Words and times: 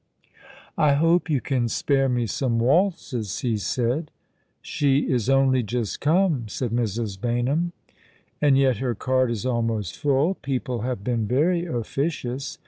"I 0.79 0.93
hope 0.93 1.29
you 1.29 1.41
can 1.41 1.67
spare 1.67 2.09
me 2.09 2.25
some 2.25 2.57
waltzes," 2.57 3.41
he 3.41 3.57
said." 3.57 4.09
She 4.63 5.07
is 5.07 5.29
only 5.29 5.61
just 5.61 6.01
come," 6.01 6.47
said 6.47 6.71
Mrs. 6.71 7.19
Baynham. 7.19 7.71
"And 8.41 8.57
yet 8.57 8.77
her 8.77 8.95
card 8.95 9.29
is 9.29 9.45
almost 9.45 9.95
full. 9.95 10.33
People 10.33 10.81
have 10.81 11.03
been 11.03 11.27
very 11.27 11.67
officious. 11.67 12.57